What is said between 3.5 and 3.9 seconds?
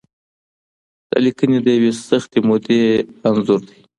دی.